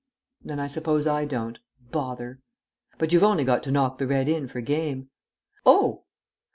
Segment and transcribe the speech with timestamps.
[0.43, 1.59] "Then I suppose I don't.
[1.91, 2.39] Bother."
[2.97, 5.11] "But you've only got to knock the red in for game."
[5.63, 6.05] "Oh!...